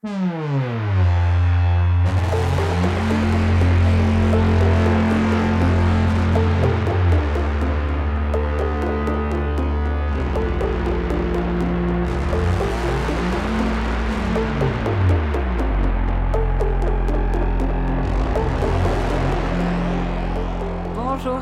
[0.00, 0.14] Bonjour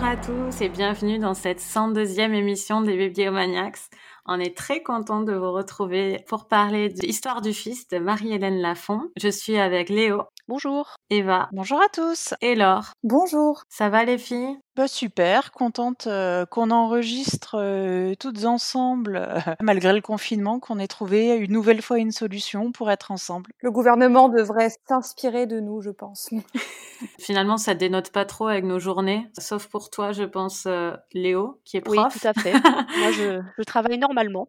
[0.02, 3.90] à tous et bienvenue dans cette 102e émission des Bibliomaniacs.
[4.28, 8.60] On est très content de vous retrouver pour parler de l'histoire du fils de Marie-Hélène
[8.60, 9.02] Lafont.
[9.16, 10.24] Je suis avec Léo.
[10.48, 10.96] Bonjour.
[11.10, 11.48] Eva.
[11.52, 12.34] Bonjour à tous.
[12.40, 12.92] Et Laure.
[13.04, 13.62] Bonjour.
[13.68, 14.58] Ça va les filles?
[14.74, 20.86] Bah super, contente euh, qu'on enregistre euh, toutes ensemble, euh, malgré le confinement, qu'on ait
[20.86, 23.52] trouvé une nouvelle fois une solution pour être ensemble.
[23.60, 26.30] Le gouvernement devrait s'inspirer de nous, je pense.
[27.18, 30.66] Finalement, ça dénote pas trop avec nos journées, sauf pour toi, je pense,
[31.12, 31.96] Léo, qui est prof.
[32.14, 32.52] Oui, tout à fait.
[32.52, 34.48] Moi, je, je travaille normalement.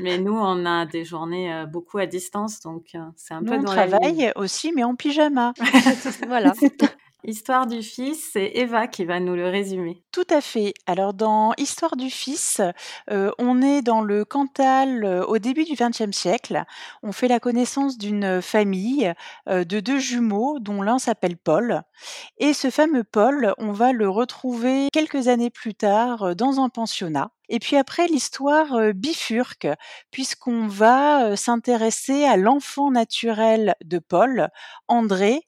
[0.00, 3.62] Mais nous, on a des journées beaucoup à distance, donc c'est un nous, peu on
[3.62, 4.32] dans travaille la vie.
[4.36, 5.52] aussi, mais en pyjama.
[6.28, 6.52] voilà.
[7.24, 10.04] Histoire du fils, c'est Eva qui va nous le résumer.
[10.12, 10.72] Tout à fait.
[10.86, 12.60] Alors dans Histoire du fils,
[13.10, 16.62] euh, on est dans le Cantal euh, au début du XXe siècle.
[17.02, 19.12] On fait la connaissance d'une famille
[19.48, 21.82] euh, de deux jumeaux dont l'un s'appelle Paul.
[22.38, 27.32] Et ce fameux Paul, on va le retrouver quelques années plus tard dans un pensionnat.
[27.48, 29.68] Et puis après, l'histoire bifurque,
[30.10, 34.48] puisqu'on va s'intéresser à l'enfant naturel de Paul,
[34.88, 35.42] André,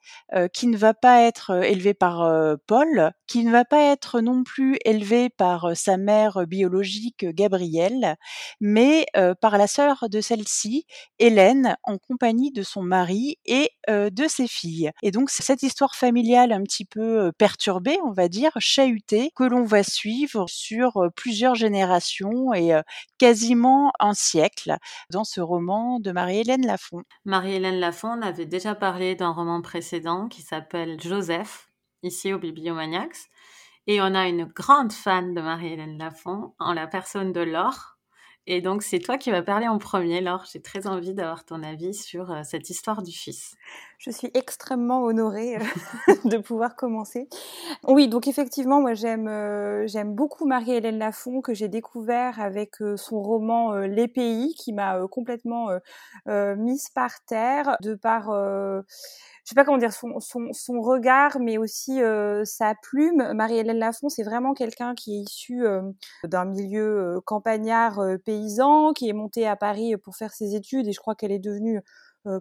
[0.52, 4.78] qui ne va pas être élevé par Paul, qui ne va pas être non plus
[4.84, 8.16] élevé par sa mère biologique, Gabrielle,
[8.60, 9.06] mais
[9.40, 10.86] par la sœur de celle-ci,
[11.18, 14.90] Hélène, en compagnie de son mari et de ses filles.
[15.02, 19.44] Et donc, c'est cette histoire familiale un petit peu perturbée, on va dire, chahutée, que
[19.44, 21.89] l'on va suivre sur plusieurs générations
[22.54, 22.72] et
[23.18, 24.76] quasiment un siècle
[25.10, 27.02] dans ce roman de Marie-Hélène Lafont.
[27.24, 31.68] Marie-Hélène Lafont, on avait déjà parlé d'un roman précédent qui s'appelle Joseph,
[32.02, 33.28] ici au Bibliomaniacs.
[33.86, 37.98] Et on a une grande fan de Marie-Hélène Lafont en la personne de Laure.
[38.52, 40.44] Et donc, c'est toi qui vas parler en premier, Laure.
[40.52, 43.54] J'ai très envie d'avoir ton avis sur euh, cette histoire du fils.
[43.98, 45.60] Je suis extrêmement honorée euh,
[46.24, 47.28] de pouvoir commencer.
[47.86, 53.76] Oui, donc effectivement, moi j'aime euh, beaucoup Marie-Hélène Lafont que j'ai découvert avec son roman
[53.76, 55.68] Les Pays qui m'a complètement
[56.26, 58.32] mise par terre de par
[59.44, 62.00] je sais pas comment dire son, son, regard, mais aussi
[62.44, 63.32] sa plume.
[63.34, 65.64] Marie-Hélène Lafont, c'est vraiment quelqu'un qui est issu
[66.24, 68.00] d'un milieu campagnard
[68.94, 71.80] qui est monté à Paris pour faire ses études, et je crois qu'elle est devenue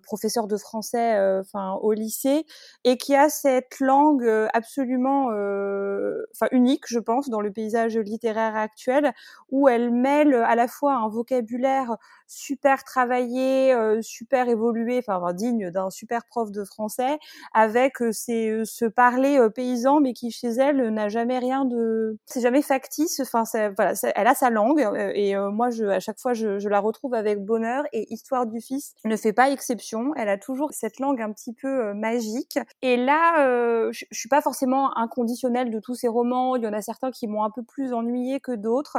[0.04, 2.46] professeure de français enfin au lycée
[2.84, 9.14] et qui a cette langue absolument enfin unique je pense dans le paysage littéraire actuel
[9.50, 11.98] où elle mêle à la fois un vocabulaire
[12.30, 17.18] super travaillé, euh, super évolué, enfin digne d'un super prof de français,
[17.54, 22.42] avec euh, ces, ce parler paysan, mais qui chez elle n'a jamais rien de, c'est
[22.42, 23.20] jamais factice.
[23.20, 23.44] Enfin,
[23.76, 27.14] voilà, elle a sa langue et moi, je, à chaque fois, je, je, la retrouve
[27.16, 27.84] avec bonheur.
[27.94, 29.69] Et Histoire du fils ne fait pas exception.
[30.16, 32.60] Elle a toujours cette langue un petit peu magique.
[32.82, 36.56] Et là, je, je suis pas forcément inconditionnelle de tous ces romans.
[36.56, 38.98] Il y en a certains qui m'ont un peu plus ennuyé que d'autres.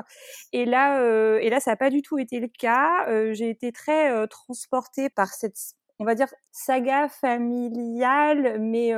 [0.52, 1.00] Et là,
[1.40, 5.28] et là, ça n'a pas du tout été le cas j'ai été très transportée par
[5.28, 5.56] cette,
[5.98, 8.92] on va dire, saga familiale, mais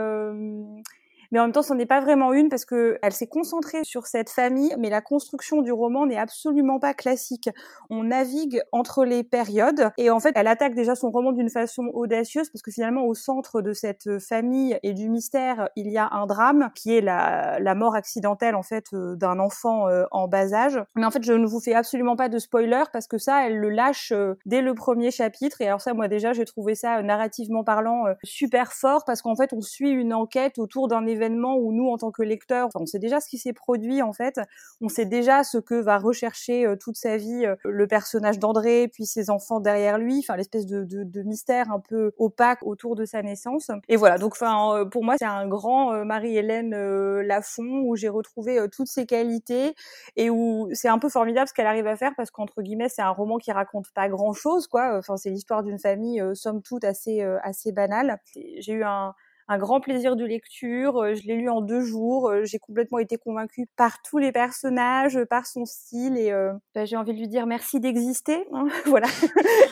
[1.33, 4.07] mais en même temps, ce n'est pas vraiment une parce que elle s'est concentrée sur
[4.07, 7.49] cette famille, mais la construction du roman n'est absolument pas classique.
[7.89, 11.91] On navigue entre les périodes et en fait, elle attaque déjà son roman d'une façon
[11.95, 16.11] audacieuse parce que finalement, au centre de cette famille et du mystère, il y a
[16.13, 20.29] un drame qui est la, la mort accidentelle en fait euh, d'un enfant euh, en
[20.29, 20.79] bas âge.
[20.97, 23.57] Mais en fait, je ne vous fais absolument pas de spoiler parce que ça, elle
[23.57, 25.63] le lâche euh, dès le premier chapitre.
[25.63, 29.55] Et alors ça, moi déjà, j'ai trouvé ça narrativement parlant super fort parce qu'en fait,
[29.55, 32.99] on suit une enquête autour d'un événement où nous, en tant que lecteurs, on sait
[32.99, 34.41] déjà ce qui s'est produit en fait,
[34.81, 38.89] on sait déjà ce que va rechercher euh, toute sa vie euh, le personnage d'André,
[38.89, 43.05] puis ses enfants derrière lui, enfin l'espèce de, de, mystère un peu opaque autour de
[43.05, 43.71] sa naissance.
[43.89, 46.75] Et voilà, donc enfin euh, pour moi c'est un grand Marie-Hélène
[47.21, 49.75] Lafont où j'ai retrouvé toutes ses qualités
[50.17, 53.03] et où c'est un peu formidable ce qu'elle arrive à faire parce qu'entre guillemets c'est
[53.03, 54.99] un roman qui raconte pas grand chose quoi.
[54.99, 58.19] Enfin c'est l'histoire d'une famille somme toute assez assez banale.
[58.35, 59.15] J'ai eu un
[59.53, 60.99] un grand plaisir de lecture.
[60.99, 62.31] Euh, je l'ai lu en deux jours.
[62.31, 66.85] Euh, j'ai complètement été convaincue par tous les personnages, par son style, et euh, bah,
[66.85, 69.09] j'ai envie de lui dire merci d'exister, hein, voilà,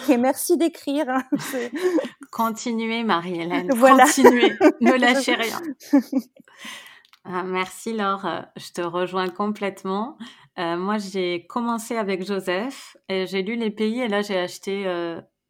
[0.08, 1.08] et merci d'écrire.
[1.08, 1.22] Hein,
[2.30, 3.70] continuez, Marie-Hélène.
[3.74, 4.04] Voilà.
[4.04, 4.52] Continuez.
[4.80, 5.60] ne lâchez rien.
[7.24, 8.26] Ah, merci Laure,
[8.56, 10.16] je te rejoins complètement.
[10.56, 14.84] moi, j'ai commencé avec Joseph et j'ai lu Les Pays et là, j'ai acheté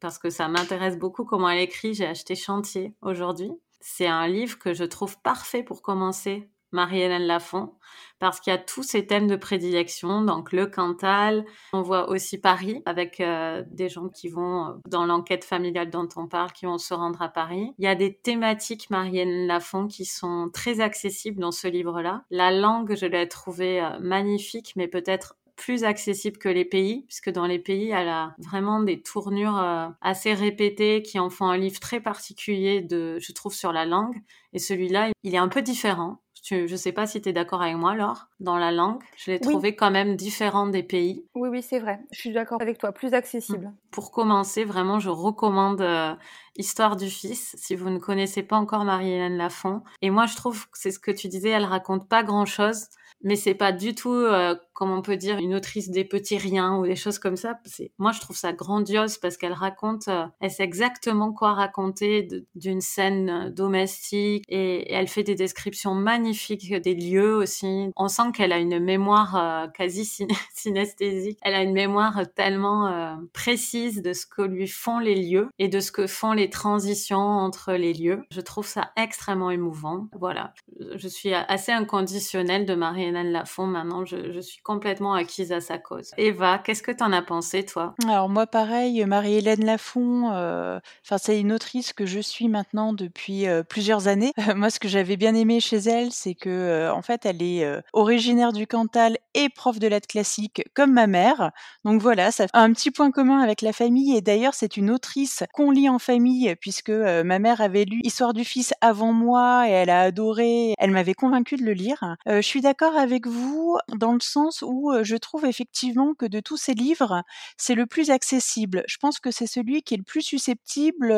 [0.01, 1.93] parce que ça m'intéresse beaucoup comment elle écrit.
[1.93, 3.51] J'ai acheté Chantier aujourd'hui.
[3.81, 7.73] C'est un livre que je trouve parfait pour commencer Marie-Hélène Lafont,
[8.19, 12.39] parce qu'il y a tous ces thèmes de prédilection, donc le Cantal, on voit aussi
[12.39, 16.65] Paris, avec euh, des gens qui vont, euh, dans l'enquête familiale dont on parle, qui
[16.65, 17.73] vont se rendre à Paris.
[17.77, 22.23] Il y a des thématiques Marie-Hélène Lafont qui sont très accessibles dans ce livre-là.
[22.29, 27.29] La langue, je l'ai trouvée euh, magnifique, mais peut-être plus accessible que les pays, puisque
[27.29, 29.63] dans les pays, elle a vraiment des tournures
[30.01, 34.15] assez répétées qui en font un livre très particulier, de, je trouve, sur la langue.
[34.53, 36.17] Et celui-là, il est un peu différent.
[36.43, 39.01] Je ne sais pas si tu es d'accord avec moi, Laure, dans la langue.
[39.15, 41.23] Je l'ai trouvé quand même différent des pays.
[41.35, 41.99] Oui, oui, c'est vrai.
[42.11, 43.67] Je suis d'accord avec toi, plus accessible.
[43.67, 43.75] Mm.
[43.91, 46.15] Pour commencer, vraiment, je recommande euh,
[46.57, 49.83] Histoire du Fils, si vous ne connaissez pas encore Marie-Hélène Lafont.
[50.01, 52.87] Et moi, je trouve que c'est ce que tu disais, elle raconte pas grand-chose,
[53.23, 56.77] mais c'est pas du tout, euh, comme on peut dire, une autrice des petits riens
[56.77, 57.59] ou des choses comme ça.
[57.99, 62.81] Moi, je trouve ça grandiose parce qu'elle raconte, euh, elle sait exactement quoi raconter d'une
[62.81, 67.91] scène domestique et, elle fait des descriptions magnifiques des lieux aussi.
[67.95, 70.05] On sent qu'elle a une mémoire euh, quasi
[70.53, 71.37] synesthésique.
[71.43, 75.67] Elle a une mémoire tellement euh, précise de ce que lui font les lieux et
[75.67, 78.23] de ce que font les transitions entre les lieux.
[78.31, 80.07] Je trouve ça extrêmement émouvant.
[80.19, 80.53] Voilà.
[80.95, 82.73] Je suis assez inconditionnelle de
[83.11, 83.67] Marie-Hélène Lafont.
[83.67, 86.11] Maintenant, je, suis complètement acquise à sa cause.
[86.17, 87.93] Eva, qu'est-ce que t'en as pensé, toi?
[88.03, 93.47] Alors moi, pareil, Marie-Hélène Lafont, euh, enfin c'est une autrice que je suis maintenant depuis
[93.47, 94.31] euh, plusieurs années.
[94.55, 97.65] moi, ce que j'avais bien aimé chez elle, c'est que euh, en fait, elle est
[97.93, 101.51] originaire du Cantal et prof de lettres classiques comme ma mère.
[101.85, 104.15] Donc voilà, ça fait un petit point commun avec la famille.
[104.15, 108.33] Et d'ailleurs, c'est une autrice qu'on lit en famille puisque ma mère avait lu Histoire
[108.33, 110.73] du fils avant moi et elle a adoré.
[110.77, 112.15] Elle m'avait convaincue de le lire.
[112.25, 116.57] je suis d'accord avec vous dans le sens où je trouve effectivement que de tous
[116.57, 117.23] ces livres,
[117.57, 118.83] c'est le plus accessible.
[118.87, 121.09] Je pense que c'est celui qui est le plus susceptible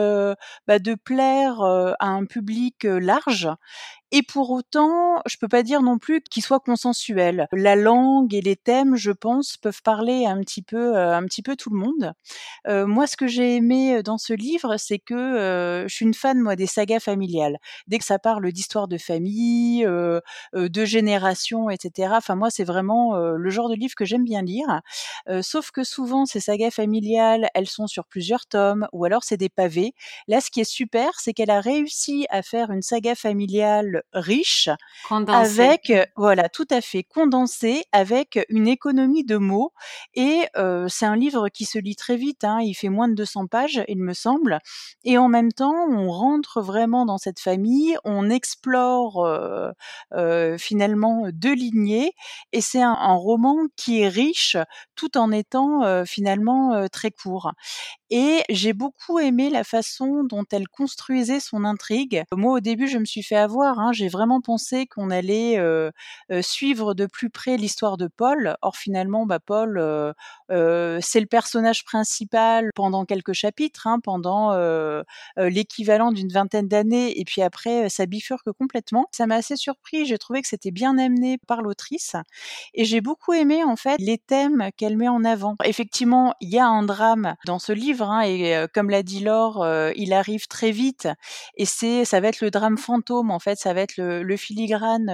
[0.68, 3.50] bah, de plaire à un public large
[4.16, 7.48] et pour autant, je peux pas dire non plus qu'il soit consensuel.
[7.52, 11.42] La langue et les thèmes, je pense, peuvent parler un petit peu, euh, un petit
[11.42, 12.14] peu tout le monde.
[12.68, 16.14] Euh, moi, ce que j'ai aimé euh, dans ce livre, c'est que je suis une
[16.14, 17.58] fan moi des sagas familiales.
[17.88, 22.14] Dès que ça parle d'histoire de famille, de génération, etc.
[22.16, 24.82] Enfin, moi, c'est vraiment le genre de livre que j'aime bien lire.
[25.42, 29.50] sauf que souvent, ces sagas familiales, elles sont sur plusieurs tomes, ou alors c'est des
[29.50, 29.94] pavés.
[30.28, 34.70] Là, ce qui est super, c'est qu'elle a réussi à faire une saga familiale riche,
[35.10, 39.72] avec voilà tout à fait condensé, avec une économie de mots.
[40.14, 40.46] Et
[40.88, 42.44] c'est un livre qui se lit très vite.
[42.44, 44.60] Hein, il fait moins de 200 pages, il me semble.
[45.04, 49.28] Et en même temps, on rentre vraiment dans cette famille, on explore
[50.58, 52.14] finalement deux lignées.
[52.52, 54.58] Et c'est un, un, roman qui est riche,
[54.96, 57.52] tout en étant finalement très court.
[58.10, 62.24] Et j'ai beaucoup aimé la façon dont elle construisait son intrigue.
[62.36, 63.80] Moi, au début, je me suis fait avoir.
[63.80, 65.60] Hein, j'ai vraiment pensé qu'on allait
[66.42, 68.56] suivre de plus près l'histoire de Paul.
[68.62, 69.82] Or, finalement, bah, Paul,
[70.50, 74.54] c'est le personnage principal pendant quelques chapitres, hein, pendant
[75.38, 77.20] l'équivalent d'une vingtaine d'années.
[77.20, 79.08] Et puis après, ça bifurque complètement.
[79.12, 80.06] Ça m'a assez surpris.
[80.06, 82.16] J'ai trouvé que c'était bien amené par l'autrice.
[82.74, 85.56] Et j'ai beaucoup aimé, en fait, les thèmes qu'elle met en avant.
[85.64, 89.66] Effectivement, il y a un drame dans ce livre Hein, et comme l'a dit Laure,
[89.96, 91.08] il arrive très vite
[91.56, 95.08] et c'est ça va être le drame fantôme en fait, va être le, filigrane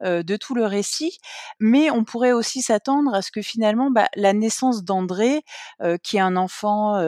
[0.00, 1.18] de tout le récit.
[1.58, 5.42] Mais on pourrait aussi s'attendre à ce que finalement bah, la naissance d'André,
[6.02, 7.00] qui est un enfant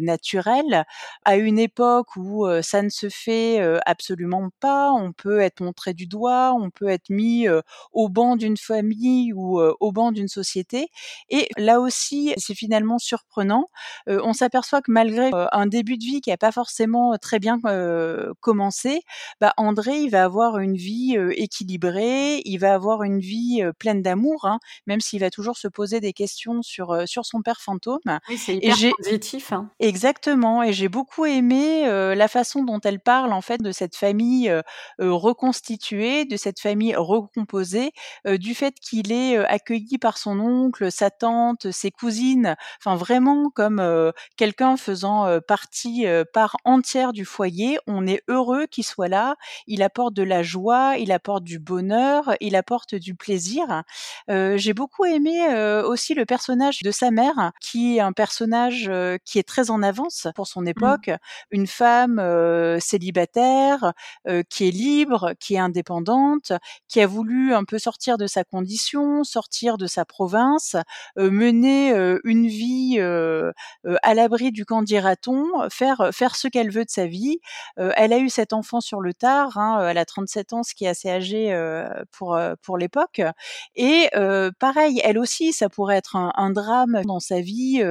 [0.00, 0.84] naturel,
[1.24, 6.06] à une époque où ça ne se fait absolument pas, on peut être montré du
[6.06, 7.46] doigt, on peut être mis
[7.92, 10.88] au banc d'une famille ou au banc d'une société.
[11.28, 13.70] Et là aussi, c'est finalement surprenant.
[14.06, 17.58] on s'aperçoit s'aperçoit que malgré un début de vie qui n'a pas forcément très bien
[18.40, 19.02] commencé,
[19.40, 24.44] bah André, il va avoir une vie équilibrée, il va avoir une vie pleine d'amour,
[24.44, 27.98] hein, même s'il va toujours se poser des questions sur sur son père fantôme.
[28.28, 29.52] Oui, c'est hyper positif.
[29.52, 29.70] Hein.
[29.80, 31.84] Exactement, et j'ai beaucoup aimé
[32.14, 34.52] la façon dont elle parle en fait de cette famille
[34.98, 37.90] reconstituée, de cette famille recomposée,
[38.24, 43.82] du fait qu'il est accueilli par son oncle, sa tante, ses cousines, enfin vraiment comme
[44.36, 47.78] quelqu'un faisant partie part entière du foyer.
[47.86, 49.34] On est heureux qu'il soit là.
[49.66, 53.82] Il apporte de la joie, il apporte du bonheur, il apporte du plaisir.
[54.30, 58.88] Euh, j'ai beaucoup aimé euh, aussi le personnage de sa mère, qui est un personnage
[58.88, 60.68] euh, qui est très en avance pour son mmh.
[60.68, 61.10] époque,
[61.50, 62.20] une femme
[62.80, 63.92] célibataire,
[64.48, 66.52] qui est libre, qui est indépendante,
[66.88, 70.76] qui a voulu un peu sortir de sa condition, sortir de sa province,
[71.16, 71.92] mener
[72.24, 77.38] une vie à l'abri du camp dira-t-on, faire faire ce qu'elle veut de sa vie.
[77.76, 80.84] elle a eu cet enfant sur le tard, hein, elle a 37 ans, ce qui
[80.84, 81.56] est assez âgé
[82.10, 83.20] pour pour l'époque.
[83.76, 84.10] Et
[84.58, 87.82] pareil, elle aussi, ça pourrait être un, drame dans sa vie,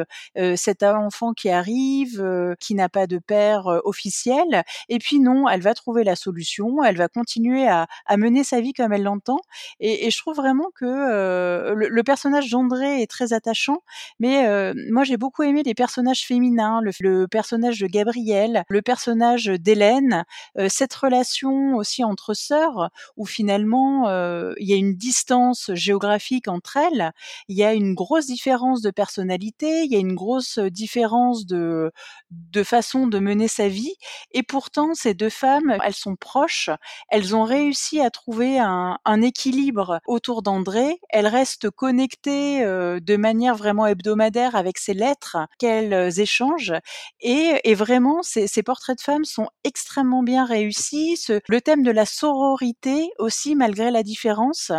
[0.55, 2.23] cet enfant qui arrive,
[2.59, 4.63] qui n'a pas de père officiel.
[4.89, 8.73] Et puis non, elle va trouver la solution, elle va continuer à, mener sa vie
[8.73, 9.39] comme elle l'entend.
[9.79, 13.81] Et, je trouve vraiment que le, personnage d'André est très attachant.
[14.19, 20.25] Mais moi, j'ai beaucoup aimé les personnages féminins, le, personnage de Gabrielle, le personnage d'Hélène,
[20.67, 24.09] cette relation aussi entre sœurs, où finalement
[24.57, 27.11] il y a une distance géographique entre elles,
[27.47, 31.91] il y a une grosse différence de personnalité, il y a une grosse différence de,
[32.31, 33.95] de façon de mener sa vie,
[34.31, 36.69] et pourtant ces deux femmes, elles sont proches,
[37.09, 43.85] elles ont réussi à trouver un, équilibre autour d'André, elles restent connectées de manière vraiment
[43.85, 46.73] hebdomadaire avec ces lettres qu'elles échangent,
[47.21, 51.17] et, vraiment ces, portraits de femmes sont extrêmement bien réussis.
[51.47, 54.71] Le thème de la sororité aussi, malgré la différence,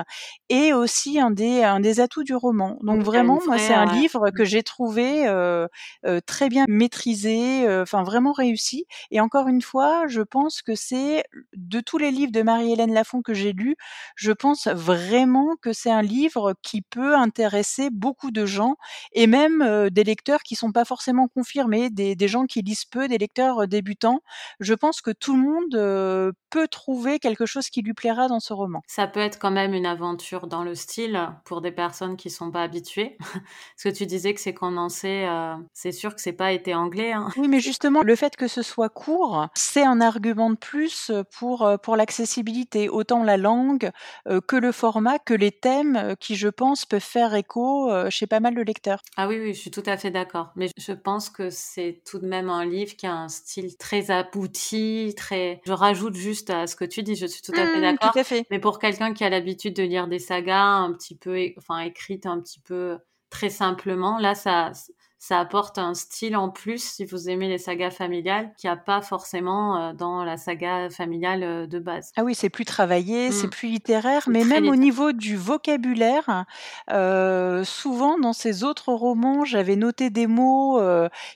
[0.48, 2.78] est aussi un des, un des atouts du roman.
[2.82, 5.66] Donc vraiment, moi, c'est un livre que j'ai trouvé euh,
[6.06, 8.84] euh, très bien maîtrisé, euh, enfin vraiment réussi.
[9.10, 11.24] Et encore une fois, je pense que c'est
[11.56, 13.76] de tous les livres de Marie-Hélène Lafont que j'ai lus,
[14.14, 18.76] je pense vraiment que c'est un livre qui peut intéresser beaucoup de gens
[19.12, 23.08] et même des lecteurs qui sont pas forcément confirmés, des, des gens qui lisent peu,
[23.08, 24.20] des lecteurs débutants.
[24.60, 28.52] Je pense que tout le monde peut trouver quelque chose qui lui plaira dans ce
[28.52, 28.82] roman.
[28.86, 32.50] Ça peut être quand même une aventure dans le style pour des personnes qui sont
[32.50, 33.16] pas habituées.
[33.20, 37.12] Parce que tu disais que c'est condensé, euh, c'est sûr que c'est pas été anglais.
[37.12, 37.28] Hein.
[37.36, 41.66] Oui, mais justement, le fait que ce soit court, c'est un argument de plus pour,
[41.66, 42.88] euh, pour l'accessibilité.
[42.88, 43.90] Autant la langue
[44.28, 48.40] euh, que le format, que les thèmes qui, je pense, peuvent faire écho chez pas
[48.40, 49.00] mal de lecteurs.
[49.16, 50.50] Ah oui, oui, je suis tout à fait d'accord.
[50.56, 54.10] Mais je pense que c'est tout de même un livre qui a un style très
[54.10, 55.60] abouti, très...
[55.64, 58.14] Je rajoute juste à ce que tu dis, je suis tout à fait mmh, d'accord.
[58.50, 62.26] Mais pour quelqu'un qui a l'habitude de lire des sagas un petit peu, enfin écrites
[62.26, 62.98] un petit peu
[63.30, 64.72] très simplement, là ça
[65.20, 68.78] ça apporte un style en plus si vous aimez les sagas familiales qu'il n'y a
[68.78, 72.10] pas forcément euh, dans la saga familiale euh, de base.
[72.16, 73.50] Ah oui, c'est plus travaillé, c'est mmh.
[73.50, 76.46] plus littéraire, mais même au niveau du vocabulaire,
[76.90, 80.80] euh, souvent dans ces autres romans, j'avais noté des mots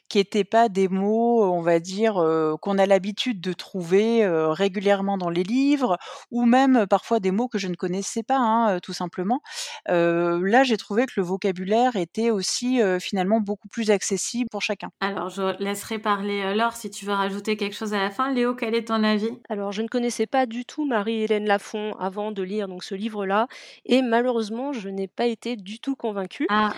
[0.09, 2.15] qui n'étaient pas des mots, on va dire,
[2.63, 5.99] qu'on a l'habitude de trouver régulièrement dans les livres,
[6.31, 9.41] ou même parfois des mots que je ne connaissais pas, hein, tout simplement.
[9.87, 14.91] là, j'ai trouvé que le vocabulaire était aussi finalement beaucoup plus accessible pour chacun.
[15.01, 18.33] Alors, je laisserai parler euh, Laure si tu veux rajouter quelque chose à la fin.
[18.33, 19.33] Léo, quel est ton avis?
[19.49, 23.49] Alors, je ne connaissais pas du tout Marie-Hélène Lafont avant de lire donc ce livre-là,
[23.85, 26.47] et malheureusement, je n'ai pas été du tout convaincue.
[26.51, 26.73] Ah.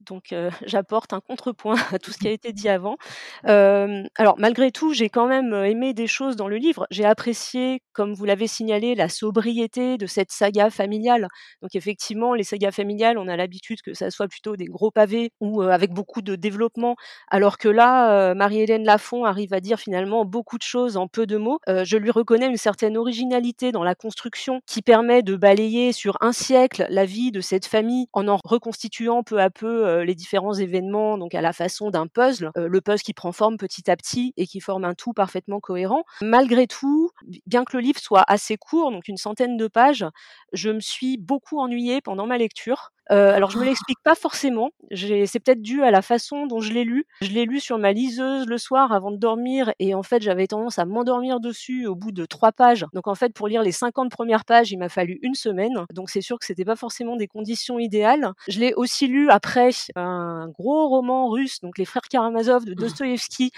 [0.00, 0.34] Donc
[0.66, 2.96] j'apporte un contrepoint à tout ce qui a été dit avant.
[3.44, 6.86] alors malgré tout, j'ai quand même aimé des choses dans le livre.
[6.90, 11.28] J'ai apprécié, comme vous l'avez signalé, la sobriété de cette saga familiale.
[11.62, 15.32] Donc effectivement, les sagas familiales, on a l'habitude que ça soit plutôt des gros pavés
[15.40, 16.96] ou avec beaucoup de développement,
[17.28, 21.36] alors que là, Marie-Hélène Lafont arrive à dire finalement beaucoup de choses en peu de
[21.36, 21.58] mots.
[21.66, 26.32] je lui reconnais une certaine originalité dans la construction qui permet de balayer sur un
[26.32, 30.54] siècle la vie de cette famille en en reconstituant peu à peu euh, les différents
[30.54, 33.96] événements donc à la façon d'un puzzle, euh, le puzzle qui prend forme petit à
[33.96, 36.04] petit et qui forme un tout parfaitement cohérent.
[36.22, 37.10] Malgré tout,
[37.46, 40.06] bien que le livre soit assez court, donc une centaine de pages,
[40.52, 42.90] je me suis beaucoup ennuyée pendant ma lecture.
[43.10, 44.70] Euh, alors je me l'explique pas forcément.
[44.94, 47.06] C'est peut-être dû à la façon dont je l'ai lu.
[47.22, 50.46] Je l'ai lu sur ma liseuse le soir avant de dormir et en fait j'avais
[50.46, 52.86] tendance à m'endormir dessus au bout de trois pages.
[52.92, 55.84] Donc en fait pour lire les 50 premières pages il m'a fallu une semaine.
[55.92, 58.32] Donc c'est sûr que c'était pas forcément des conditions idéales.
[58.48, 63.52] Je l'ai aussi lu après un gros roman russe, donc les frères Karamazov de Dostoïevski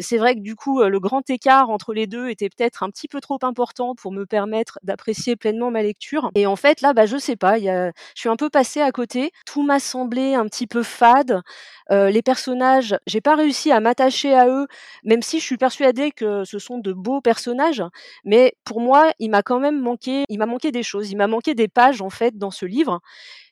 [0.00, 3.08] c'est vrai que du coup, le grand écart entre les deux était peut-être un petit
[3.08, 6.30] peu trop important pour me permettre d'apprécier pleinement ma lecture.
[6.34, 7.92] Et en fait, là, bah, je sais pas, y a...
[8.14, 9.32] je suis un peu passée à côté.
[9.46, 11.42] Tout m'a semblé un petit peu fade.
[11.90, 14.66] Euh, les personnages, j'ai pas réussi à m'attacher à eux,
[15.04, 17.82] même si je suis persuadée que ce sont de beaux personnages.
[18.24, 21.10] Mais pour moi, il m'a quand même manqué, il m'a manqué des choses.
[21.10, 23.00] Il m'a manqué des pages en fait dans ce livre.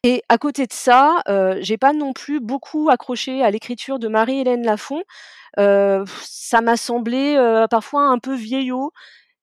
[0.04, 4.06] Et à côté de ça, euh, j'ai pas non plus beaucoup accroché à l'écriture de
[4.06, 5.02] Marie-Hélène Lafont.
[5.58, 8.92] Euh, ça m'a semblé euh, parfois un peu vieillot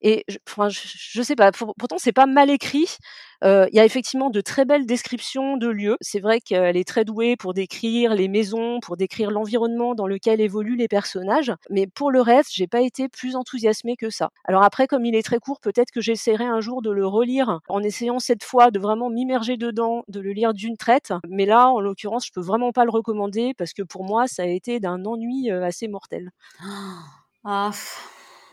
[0.08, 2.98] Et je, enfin, je, sais pas, pourtant c'est pas mal écrit.
[3.44, 5.98] Il y a effectivement de très belles descriptions de lieux.
[6.02, 10.42] C'est vrai qu'elle est très douée pour décrire les maisons, pour décrire l'environnement dans lequel
[10.42, 11.52] évoluent les personnages.
[11.70, 14.30] Mais pour le reste, j'ai pas été plus enthousiasmée que ça.
[14.46, 17.60] Alors après, comme il est très court, peut-être que j'essaierai un jour de le relire
[17.68, 21.14] en essayant cette fois de vraiment m'immerger dedans, de le lire d'une traite.
[21.28, 24.44] Mais là, en l'occurrence, je peux vraiment pas le recommander parce que pour moi, ça
[24.44, 26.32] a été d'un ennui assez mortel.
[27.44, 27.72] Ah.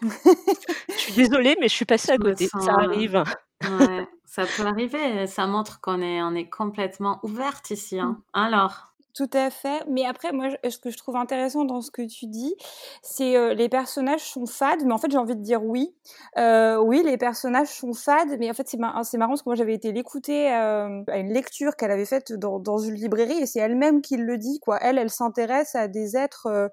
[0.03, 2.49] Je suis désolée, mais je suis passée à côté.
[2.49, 3.23] Ça arrive.
[3.63, 5.27] Ouais, ça peut arriver.
[5.27, 7.99] Ça montre qu'on est, on est complètement ouverte ici.
[7.99, 8.19] Hein.
[8.35, 8.39] Mmh.
[8.39, 8.93] Alors?
[9.15, 9.85] Tout à fait.
[9.89, 12.55] Mais après, moi, ce que je trouve intéressant dans ce que tu dis,
[13.03, 14.85] c'est euh, les personnages sont fades.
[14.87, 15.95] Mais en fait, j'ai envie de dire oui.
[16.39, 18.39] Euh, oui, les personnages sont fades.
[18.39, 21.77] Mais en fait, c'est marrant parce que moi, j'avais été l'écouter euh, à une lecture
[21.77, 24.61] qu'elle avait faite dans, dans, une librairie et c'est elle-même qui le dit.
[24.61, 24.79] Quoi.
[24.81, 26.69] Elle, elle s'intéresse à des êtres euh, euh,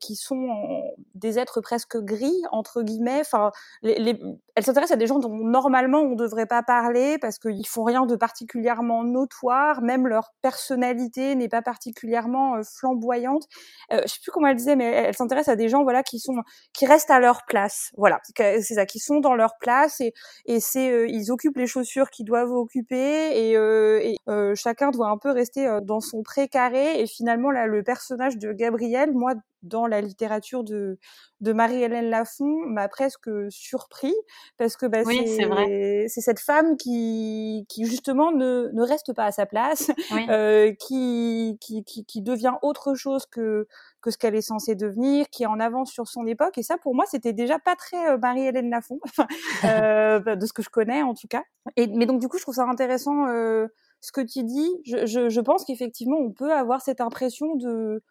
[0.00, 0.48] qui sont
[1.14, 3.20] des êtres presque gris entre guillemets.
[3.20, 3.50] Enfin,
[3.82, 4.18] les,
[4.60, 7.82] elle s'intéresse à des gens dont normalement on ne devrait pas parler parce qu'ils font
[7.82, 13.44] rien de particulièrement notoire, même leur personnalité n'est pas particulièrement euh, flamboyante.
[13.92, 16.18] Euh, je sais plus comment elle disait, mais elle, s'intéresse à des gens voilà qui
[16.18, 16.34] sont
[16.74, 17.90] qui restent à leur place.
[17.96, 20.12] Voilà, c'est ça, qui sont dans leur place et
[20.46, 24.16] et c'est euh, ils occupent les chaussures qu'ils doivent occuper et, et
[24.54, 29.12] chacun doit un peu rester dans son précaré et finalement là le personnage de Gabriel,
[29.12, 30.98] moi dans la littérature de,
[31.40, 34.14] de Marie-Hélène Lafont m'a presque surpris
[34.56, 39.46] parce que bah, c'est cette femme qui, qui justement ne, ne reste pas à sa
[39.46, 39.90] place,
[40.28, 43.66] euh, qui, qui, qui, qui, devient autre chose que,
[44.00, 46.58] que ce qu'elle est censée devenir, qui est en avance sur son époque.
[46.58, 49.00] Et ça, pour moi, c'était déjà pas très euh, Marie-Hélène Lafont,
[49.64, 51.42] euh, bah, de ce que je connais en tout cas.
[51.76, 53.66] Et, mais donc du coup, je trouve ça intéressant euh,
[54.00, 54.70] ce que tu dis.
[54.84, 58.02] Je, je, je pense qu'effectivement, on peut avoir cette impression de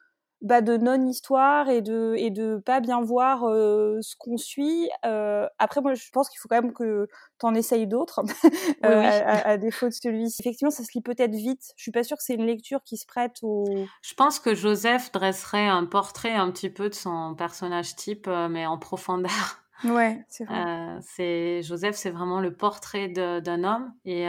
[0.42, 4.90] bah, de non-histoire et de et de pas bien voir euh, ce qu'on suit.
[5.06, 7.08] Euh, après, moi, je pense qu'il faut quand même que
[7.40, 8.22] tu en essayes d'autres,
[8.84, 10.42] à, défaut de celui-ci.
[10.42, 11.74] Effectivement, ça se lit peut-être vite.
[11.76, 13.66] Je suis pas sûre que c'est une lecture qui se prête au...
[14.02, 18.66] Je pense que Joseph dresserait un portrait un petit peu de son personnage type, mais
[18.66, 19.62] en profondeur.
[19.84, 20.58] Ouais, c'est vrai.
[20.58, 24.26] Euh, c'est Joseph, c'est vraiment le portrait d'un homme et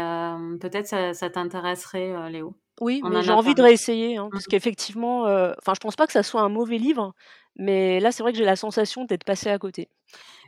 [0.60, 2.56] peut-être ça, ça t'intéresserait, Léo.
[2.80, 6.06] Oui, mais j'ai envie de réessayer, hein, parce mmh qu'effectivement, euh, enfin, je pense pas
[6.06, 7.14] que ça soit un mauvais livre,
[7.56, 9.88] mais là, c'est vrai que j'ai la sensation d'être passée à côté.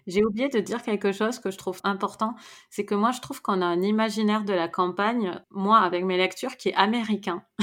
[0.06, 2.34] J'ai oublié de dire quelque chose que je trouve important,
[2.70, 6.16] c'est que moi, je trouve qu'on a un imaginaire de la campagne, moi, avec mes
[6.16, 7.44] lectures, qui est américain.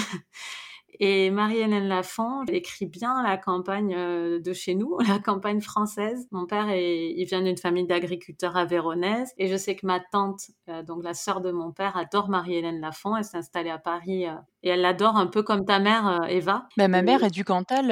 [1.02, 6.28] Et Marie-Hélène Lafont écrit bien la campagne euh, de chez nous, la campagne française.
[6.32, 9.34] Mon père, est, il vient d'une famille d'agriculteurs avéronaises.
[9.38, 12.82] Et je sais que ma tante, euh, donc la sœur de mon père, adore Marie-Hélène
[12.82, 13.16] Lafont.
[13.16, 14.26] Elle s'est installée à Paris
[14.64, 16.68] et elle l'adore un peu comme ta mère, Eva.
[16.78, 17.88] Bah, ma mère est du Cantal.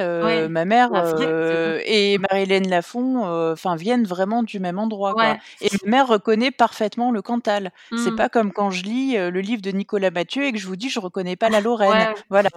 [0.48, 0.90] ma mère
[1.86, 5.14] et Marie-Hélène Lafont enfin viennent vraiment du même endroit.
[5.14, 5.36] Quoi.
[5.60, 7.72] Et ma mère reconnaît parfaitement le Cantal.
[7.90, 8.16] C'est mmh.
[8.16, 10.90] pas comme quand je lis le livre de Nicolas Mathieu et que je vous dis
[10.90, 12.14] je reconnais pas la Lorraine.
[12.30, 12.50] Voilà.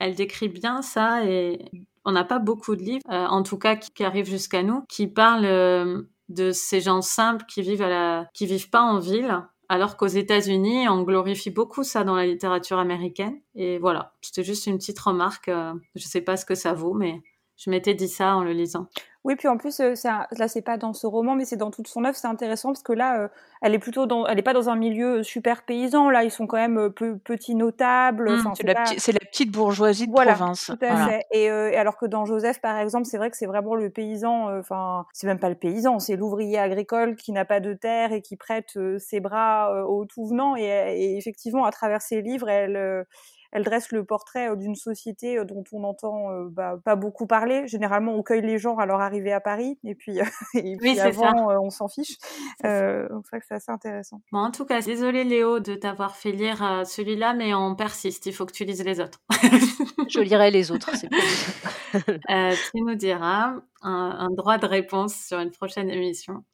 [0.00, 1.58] Elle décrit bien ça et
[2.04, 5.06] on n'a pas beaucoup de livres, euh, en tout cas qui, arrivent jusqu'à nous, qui
[5.06, 9.42] parlent euh, de ces gens simples qui vivent à la, qui vivent pas en ville.
[9.68, 13.40] Alors qu'aux États-Unis, on glorifie beaucoup ça dans la littérature américaine.
[13.54, 15.48] Et voilà, c'était juste une petite remarque.
[15.48, 17.22] Euh, je sais pas ce que ça vaut, mais
[17.56, 18.88] je m'étais dit ça en le lisant.
[19.24, 21.88] Oui, puis en plus, euh, là, c'est pas dans ce roman, mais c'est dans toute
[21.88, 22.14] son œuvre.
[22.14, 23.28] C'est intéressant parce que là, euh,
[23.62, 26.10] elle est plutôt dans, elle est pas dans un milieu euh, super paysan.
[26.10, 28.30] Là, ils sont quand même peu, petits notables.
[28.30, 28.52] Mmh,
[28.98, 30.66] c'est la, petite bourgeoisie de province.
[30.66, 31.24] Tout à fait.
[31.32, 34.58] Et, alors que dans Joseph, par exemple, c'est vrai que c'est vraiment le paysan.
[34.58, 38.20] Enfin, c'est même pas le paysan, c'est l'ouvrier agricole qui n'a pas de terre et
[38.20, 40.54] qui prête ses bras au tout venant.
[40.54, 43.06] Et, et, effectivement, à travers ses livres, elle
[43.54, 47.26] elle dresse le portrait euh, d'une société euh, dont on entend euh, bah, pas beaucoup
[47.26, 47.66] parler.
[47.66, 50.18] Généralement, on cueille les gens à leur arrivée à Paris, et puis,
[50.54, 52.16] et puis avant, on s'en fiche.
[52.64, 54.20] Euh, c'est que c'est assez intéressant.
[54.32, 58.26] Bon, en tout cas, désolé Léo de t'avoir fait lire celui-là, mais on persiste.
[58.26, 59.20] Il faut que tu lises les autres.
[60.08, 61.08] Je lirai les autres, c'est
[62.30, 66.44] euh, Tu nous diras un, un, droit de réponse sur une prochaine émission.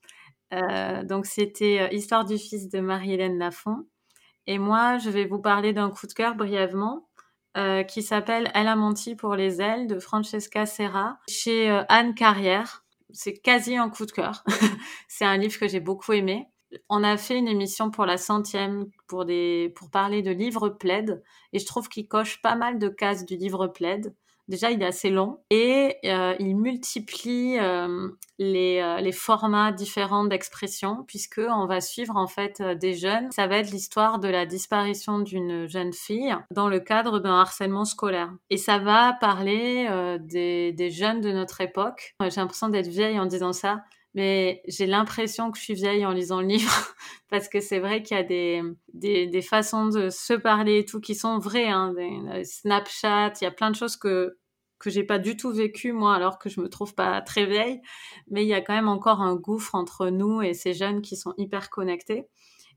[0.53, 3.87] Euh, donc, c'était Histoire du fils de Marie-Hélène Lafont.
[4.47, 7.09] Et moi, je vais vous parler d'un coup de cœur brièvement
[7.57, 12.15] euh, qui s'appelle Elle a menti pour les ailes de Francesca Serra chez euh, Anne
[12.15, 12.85] Carrière.
[13.13, 14.45] C'est quasi un coup de cœur.
[15.09, 16.47] c'est un livre que j'ai beaucoup aimé.
[16.89, 21.21] On a fait une émission pour la centième pour, des, pour parler de livres plaid
[21.53, 24.15] et je trouve qu'il coche pas mal de cases du livre plaid.
[24.51, 28.09] Déjà, il est assez long et euh, il multiplie euh,
[28.41, 33.31] les, euh, les, formats différents d'expression puisque on va suivre en fait des jeunes.
[33.31, 37.85] Ça va être l'histoire de la disparition d'une jeune fille dans le cadre d'un harcèlement
[37.85, 38.33] scolaire.
[38.51, 42.17] Et ça va parler des, des, jeunes de notre époque.
[42.21, 46.13] J'ai l'impression d'être vieille en disant ça, mais j'ai l'impression que je suis vieille en
[46.13, 46.95] lisant le livre
[47.31, 50.85] parce que c'est vrai qu'il y a des, des, des, façons de se parler et
[50.85, 51.69] tout qui sont vraies.
[51.69, 51.95] Hein,
[52.45, 54.37] Snapchat, il y a plein de choses que
[54.81, 57.83] que j'ai pas du tout vécu moi alors que je me trouve pas très vieille
[58.31, 61.17] mais il y a quand même encore un gouffre entre nous et ces jeunes qui
[61.17, 62.27] sont hyper connectés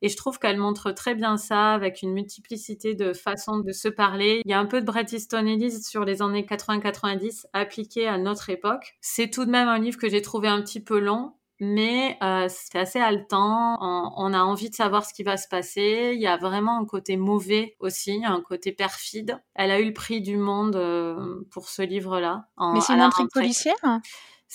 [0.03, 3.87] et je trouve qu'elle montre très bien ça avec une multiplicité de façons de se
[3.87, 4.41] parler.
[4.43, 8.17] Il y a un peu de Bret Easton Ellis sur les années 80-90 appliqué à
[8.17, 8.97] notre époque.
[8.99, 12.47] C'est tout de même un livre que j'ai trouvé un petit peu long, mais euh,
[12.49, 13.77] c'est assez haletant.
[13.79, 16.11] On, on, a envie de savoir ce qui va se passer.
[16.13, 19.41] Il y a vraiment un côté mauvais aussi, un côté perfide.
[19.55, 22.47] Elle a eu le prix du monde euh, pour ce livre-là.
[22.73, 23.75] Mais c'est une intrigue policière?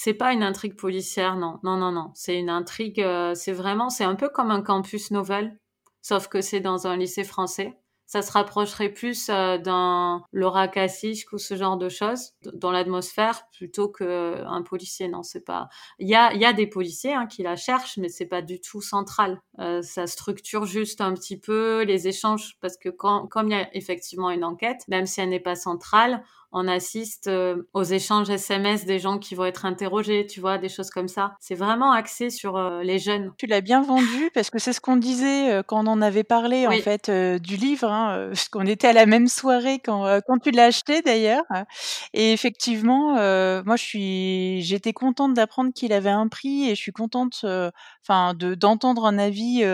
[0.00, 2.12] C'est pas une intrigue policière, non, non, non, non.
[2.14, 5.58] C'est une intrigue, euh, c'est vraiment, c'est un peu comme un campus novel,
[6.02, 7.76] sauf que c'est dans un lycée français.
[8.06, 13.42] Ça se rapprocherait plus euh, d'un Laura Kassich ou ce genre de choses dans l'atmosphère
[13.50, 15.08] plutôt qu'un policier.
[15.08, 15.68] Non, c'est pas.
[15.98, 18.61] Il y a, y a des policiers hein, qui la cherchent, mais c'est pas du
[18.61, 19.42] tout central.
[19.58, 23.61] Euh, ça structure juste un petit peu les échanges parce que quand, comme il y
[23.61, 28.30] a effectivement une enquête, même si elle n'est pas centrale, on assiste euh, aux échanges
[28.30, 31.34] SMS des gens qui vont être interrogés, tu vois, des choses comme ça.
[31.40, 33.32] C'est vraiment axé sur euh, les jeunes.
[33.37, 36.24] Tu l'as bien vendu parce que c'est ce qu'on disait euh, quand on en avait
[36.24, 40.38] parlé en fait du livre, hein, parce qu'on était à la même soirée quand, quand
[40.38, 41.44] tu l'as acheté d'ailleurs.
[42.14, 46.92] Et effectivement, moi je suis, j'étais contente d'apprendre qu'il avait un prix et je suis
[46.92, 47.44] contente,
[48.02, 49.64] enfin, de d'entendre un avis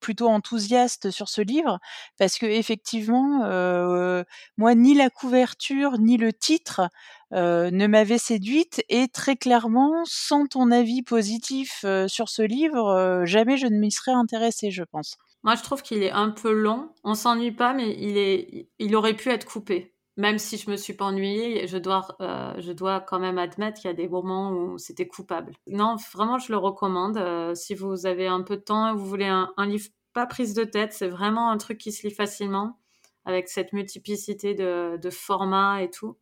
[0.00, 1.78] plutôt enthousiaste sur ce livre
[2.18, 3.40] parce que effectivement,
[4.56, 6.82] moi ni la couverture ni le titre
[7.32, 13.66] ne m'avait séduite et très clairement, sans ton avis positif sur ce livre, jamais je
[13.66, 15.16] ne m'y serais intéressée, je pense.
[15.42, 16.90] Moi, je trouve qu'il est un peu long.
[17.04, 19.94] On s'ennuie pas, mais il est, il aurait pu être coupé.
[20.16, 23.90] Même si je me suis pas ennuyée, je dois, je dois quand même admettre qu'il
[23.90, 25.52] y a des moments où c'était coupable.
[25.66, 27.20] Non, vraiment, je le recommande.
[27.54, 30.94] si vous avez un peu de temps, vous voulez un livre pas prise de tête,
[30.94, 32.78] c'est vraiment un truc qui se lit facilement
[33.26, 36.16] avec cette multiplicité de, de formats et tout.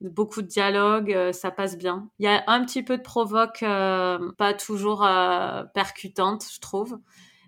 [0.00, 2.08] Beaucoup de dialogues, euh, ça passe bien.
[2.18, 6.98] Il y a un petit peu de provoque, euh, pas toujours euh, percutante, je trouve.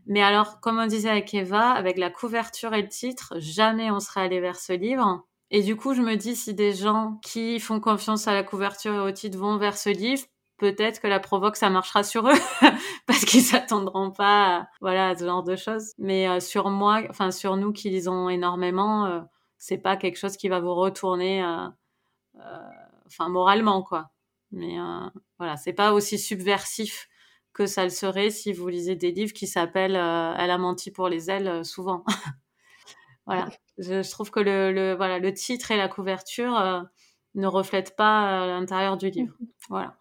[0.06, 4.00] Mais alors, comme on disait avec Eva, avec la couverture et le titre, jamais on
[4.00, 5.24] serait allé vers ce livre.
[5.50, 8.94] Et du coup, je me dis, si des gens qui font confiance à la couverture
[8.94, 10.24] et au titre vont vers ce livre,
[10.62, 12.38] peut-être que la provoque ça marchera sur eux
[13.08, 15.92] parce qu'ils s'attendront pas à, voilà à ce genre de choses.
[15.98, 19.20] Mais euh, sur moi enfin sur nous qui lisons énormément euh,
[19.58, 21.66] c'est pas quelque chose qui va vous retourner euh,
[23.06, 24.10] enfin moralement quoi.
[24.52, 24.76] Mais
[25.38, 27.08] voilà c'est pas aussi subversif
[27.52, 31.08] que ça le serait si vous lisez des livres qui s'appellent Elle a menti pour
[31.08, 32.04] les ailes souvent.
[33.24, 33.48] Voilà.
[33.78, 36.84] Je, je, trouve que le, le, voilà le titre et la couverture
[37.36, 39.32] ne reflètent pas l'intérieur du livre.
[39.68, 39.96] Voilà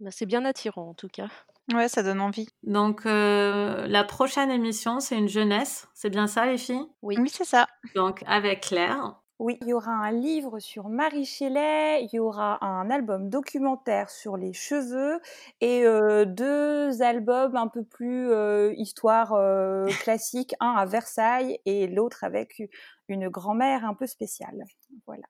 [0.00, 1.28] bah, c'est bien attirant en tout cas.
[1.72, 2.48] Ouais, ça donne envie.
[2.62, 5.88] Donc euh, la prochaine émission, c'est une jeunesse.
[5.94, 6.86] C'est bien ça, les filles?
[7.02, 7.66] Oui, oui c'est ça.
[7.94, 9.20] Donc avec Claire.
[9.38, 14.08] Oui, il y aura un livre sur Marie Shelley, il y aura un album documentaire
[14.08, 15.20] sur les cheveux
[15.60, 19.34] et euh, deux albums un peu plus euh, histoire
[20.02, 22.62] classique, un à Versailles et l'autre avec
[23.08, 24.64] une grand-mère un peu spéciale.
[25.06, 25.24] Voilà.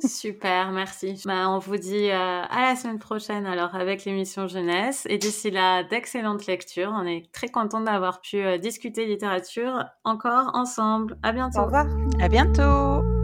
[0.00, 1.20] Super, merci.
[1.24, 5.50] Bah, on vous dit euh, à la semaine prochaine alors avec l'émission jeunesse et d'ici
[5.50, 6.92] là d'excellentes lectures.
[6.94, 11.18] On est très content d'avoir pu euh, discuter littérature encore ensemble.
[11.24, 11.58] À bientôt.
[11.58, 11.86] Au revoir.
[12.20, 13.17] À bientôt.